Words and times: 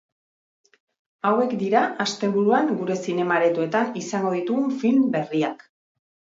Hauek 1.29 1.53
dira 1.59 1.83
asteburuan 2.07 2.73
gure 2.81 2.97
zinema 3.05 3.39
aretoetan 3.43 3.95
izango 4.05 4.35
ditugun 4.41 4.77
film 4.83 5.09
berriak. 5.17 5.67